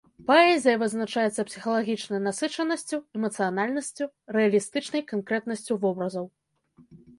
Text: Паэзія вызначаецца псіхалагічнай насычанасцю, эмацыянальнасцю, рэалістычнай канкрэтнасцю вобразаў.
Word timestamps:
Паэзія 0.27 0.77
вызначаецца 0.83 1.45
псіхалагічнай 1.49 2.21
насычанасцю, 2.29 2.97
эмацыянальнасцю, 3.19 4.09
рэалістычнай 4.41 5.07
канкрэтнасцю 5.15 5.81
вобразаў. 5.87 6.25